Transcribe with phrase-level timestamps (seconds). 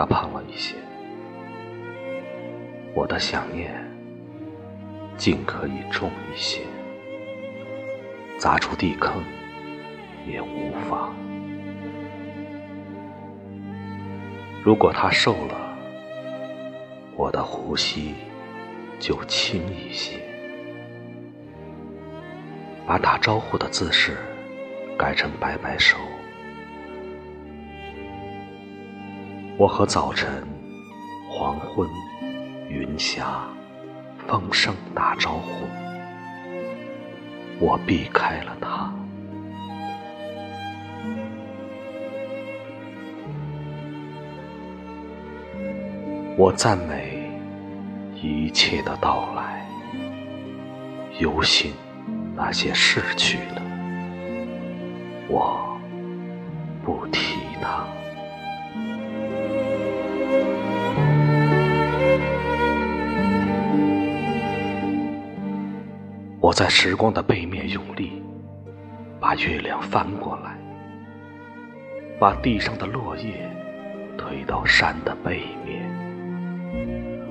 [0.00, 0.76] 他胖了一些，
[2.94, 3.70] 我的想念
[5.18, 6.62] 尽可以重一些，
[8.38, 9.22] 砸出地坑
[10.26, 11.14] 也无妨。
[14.64, 15.76] 如果他瘦了，
[17.14, 18.14] 我的呼吸
[18.98, 20.16] 就轻一些，
[22.86, 24.16] 把打招呼的姿势
[24.96, 25.98] 改成摆摆手。
[29.60, 30.42] 我和早晨、
[31.28, 31.86] 黄昏、
[32.70, 33.46] 云霞、
[34.26, 35.66] 风声打招呼，
[37.58, 38.90] 我避开了他。
[46.38, 47.30] 我赞美
[48.14, 49.62] 一切的到来，
[51.18, 51.74] 忧心
[52.34, 53.60] 那些逝去的，
[55.28, 55.78] 我
[56.82, 57.86] 不提他。
[66.42, 68.22] 我在时光的背面用力，
[69.20, 70.56] 把月亮翻过来，
[72.18, 73.46] 把地上的落叶
[74.16, 75.82] 推到山的背面。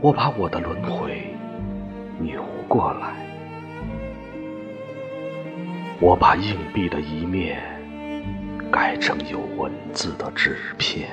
[0.00, 1.34] 我把我的轮回
[2.20, 3.12] 扭过来，
[6.00, 7.60] 我把硬币的一面
[8.70, 11.08] 改成有文字的纸片。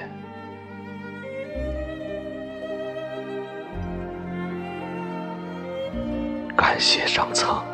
[6.56, 7.66] 感谢上苍。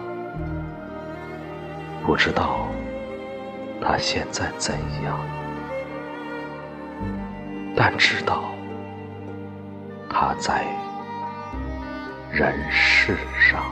[2.06, 2.68] 不知道
[3.82, 5.20] 他现在怎样，
[7.76, 8.44] 但知道
[10.08, 10.66] 他在
[12.32, 13.18] 人世
[13.50, 13.64] 上。